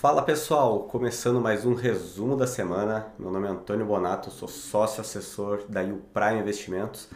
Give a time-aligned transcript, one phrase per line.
[0.00, 3.08] Fala pessoal, começando mais um resumo da semana.
[3.18, 7.08] Meu nome é Antônio Bonato, sou sócio assessor da Prime Investimentos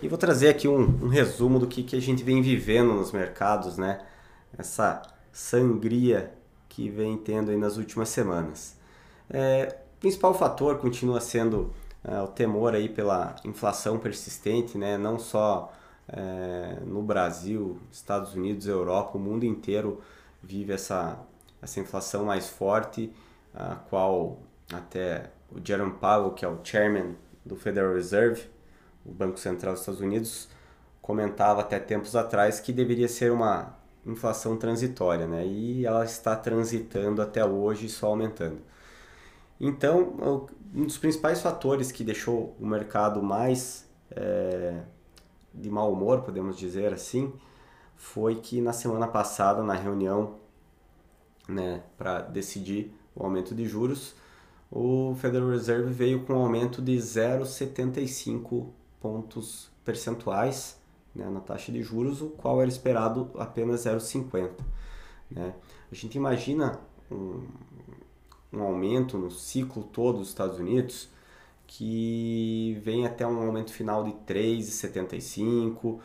[0.00, 3.12] e vou trazer aqui um, um resumo do que, que a gente vem vivendo nos
[3.12, 4.00] mercados, né?
[4.56, 6.32] Essa sangria
[6.70, 8.78] que vem tendo aí nas últimas semanas.
[9.28, 11.70] É, o principal fator continua sendo
[12.04, 14.96] é, o temor aí pela inflação persistente, né?
[14.98, 15.72] Não só
[16.08, 20.00] é, no Brasil, Estados Unidos, Europa, o mundo inteiro
[20.42, 21.18] vive essa
[21.62, 23.12] essa inflação mais forte,
[23.54, 24.40] a qual
[24.72, 28.48] até o Jerome Powell, que é o chairman do Federal Reserve,
[29.06, 30.48] o Banco Central dos Estados Unidos,
[31.00, 35.46] comentava até tempos atrás que deveria ser uma inflação transitória, né?
[35.46, 38.60] E ela está transitando até hoje, só aumentando.
[39.64, 44.82] Então, um dos principais fatores que deixou o mercado mais é,
[45.54, 47.32] de mau humor, podemos dizer assim,
[47.94, 50.34] foi que na semana passada, na reunião
[51.48, 54.16] né, para decidir o aumento de juros,
[54.68, 58.66] o Federal Reserve veio com um aumento de 0,75
[59.00, 60.76] pontos percentuais
[61.14, 64.50] né, na taxa de juros, o qual era esperado apenas 0,50.
[65.30, 65.54] Né?
[65.90, 67.46] A gente imagina um,
[68.52, 71.08] um aumento no ciclo todo dos Estados Unidos
[71.66, 75.98] que vem até um aumento final de 3,75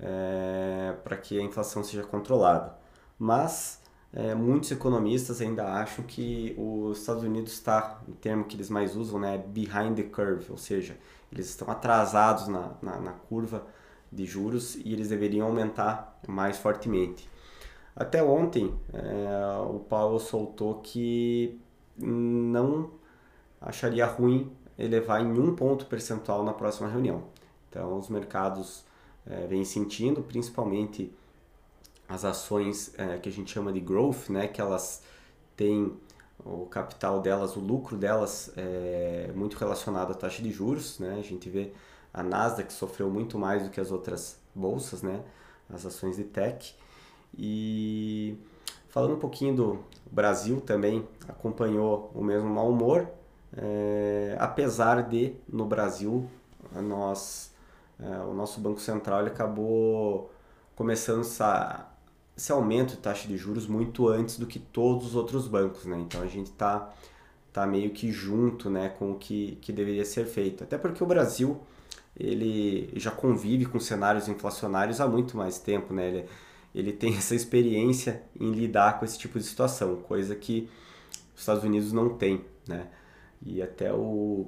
[0.00, 2.76] é, para que a inflação seja controlada.
[3.16, 3.80] Mas
[4.12, 8.96] é, muitos economistas ainda acham que os Estados Unidos está, o termo que eles mais
[8.96, 10.98] usam, né, behind the curve, ou seja,
[11.30, 13.64] eles estão atrasados na, na, na curva
[14.10, 17.30] de juros e eles deveriam aumentar mais fortemente.
[17.94, 21.60] Até ontem, é, o Powell soltou que
[21.96, 22.90] não
[23.60, 27.24] acharia ruim elevar em um ponto percentual na próxima reunião.
[27.68, 28.84] Então, os mercados
[29.26, 31.12] é, vêm sentindo, principalmente
[32.08, 35.02] as ações é, que a gente chama de growth, né, que elas
[35.56, 35.92] têm
[36.44, 41.16] o capital delas, o lucro delas é muito relacionado à taxa de juros, né?
[41.18, 41.72] A gente vê
[42.12, 45.22] a Nasdaq sofreu muito mais do que as outras bolsas, né?
[45.72, 46.74] As ações de tech.
[47.38, 48.36] E
[48.88, 49.78] falando um pouquinho do
[50.12, 53.08] Brasil também acompanhou o mesmo mau humor,
[53.56, 56.28] é, apesar de no Brasil
[56.80, 57.52] nós,
[57.98, 60.30] é, o nosso Banco Central acabou
[60.76, 61.88] começando essa
[62.36, 65.98] esse aumento de taxa de juros muito antes do que todos os outros bancos, né?
[66.00, 66.90] Então a gente está
[67.52, 70.64] tá meio que junto, né, com o que, que deveria ser feito.
[70.64, 71.60] Até porque o Brasil
[72.18, 76.08] ele já convive com cenários inflacionários há muito mais tempo, né?
[76.08, 76.24] Ele,
[76.74, 80.68] ele tem essa experiência em lidar com esse tipo de situação, coisa que
[81.34, 82.88] os Estados Unidos não tem, né?
[83.44, 84.46] E até o,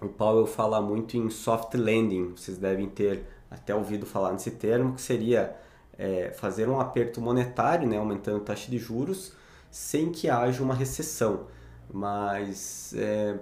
[0.00, 4.94] o Powell fala muito em soft landing, vocês devem ter até ouvido falar nesse termo,
[4.94, 5.54] que seria
[5.98, 9.32] é, fazer um aperto monetário, né, aumentando a taxa de juros,
[9.70, 11.46] sem que haja uma recessão.
[11.92, 13.38] Mas é,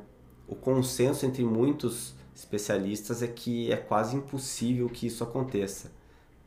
[0.49, 5.93] o consenso entre muitos especialistas é que é quase impossível que isso aconteça.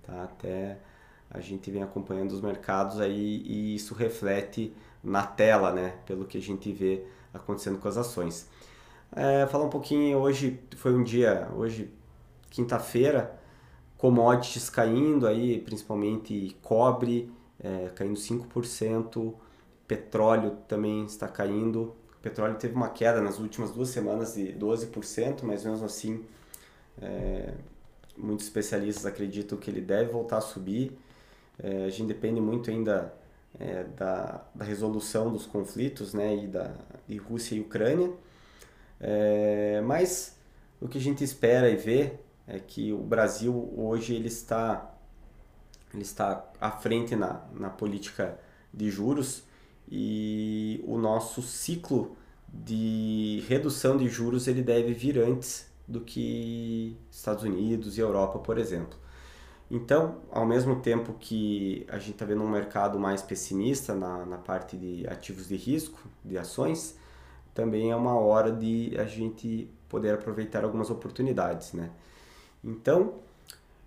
[0.04, 0.24] Tá?
[0.24, 0.78] Até
[1.30, 6.38] a gente vem acompanhando os mercados aí e isso reflete na tela, né, pelo que
[6.38, 7.04] a gente vê
[7.34, 8.48] acontecendo com as ações.
[9.16, 11.92] É, falar um pouquinho, hoje foi um dia, hoje
[12.50, 13.40] quinta-feira,
[13.98, 19.34] commodities caindo aí, principalmente cobre é, caindo 5%,
[19.88, 21.96] petróleo também está caindo.
[22.18, 26.24] O petróleo teve uma queda nas últimas duas semanas de 12%, mas mesmo assim
[27.02, 27.54] é,
[28.18, 30.98] muitos especialistas acreditam que ele deve voltar a subir.
[31.62, 33.14] É, a gente depende muito ainda
[33.60, 36.74] é, da, da resolução dos conflitos né, e da,
[37.08, 38.12] de Rússia e Ucrânia.
[39.00, 40.38] É, mas
[40.80, 42.14] o que a gente espera e vê
[42.48, 44.94] é que o Brasil hoje ele está,
[45.94, 48.40] ele está à frente na, na política
[48.74, 49.44] de juros
[49.90, 52.16] e o nosso ciclo
[52.54, 58.58] de redução de juros ele deve vir antes do que Estados Unidos e Europa, por
[58.58, 58.98] exemplo.
[59.70, 64.38] Então, ao mesmo tempo que a gente está vendo um mercado mais pessimista na, na
[64.38, 66.98] parte de ativos de risco, de ações,
[67.54, 71.90] também é uma hora de a gente poder aproveitar algumas oportunidades, né?
[72.64, 73.16] Então,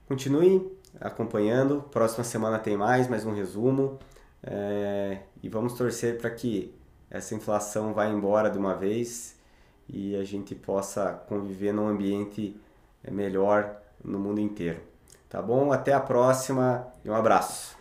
[0.06, 1.82] continue acompanhando.
[1.90, 3.98] Próxima semana tem mais, mais um resumo.
[4.42, 6.74] É, e vamos torcer para que
[7.10, 9.36] essa inflação vá embora de uma vez
[9.88, 12.58] e a gente possa conviver num ambiente
[13.10, 14.80] melhor no mundo inteiro.
[15.28, 15.72] Tá bom?
[15.72, 17.77] Até a próxima e um abraço.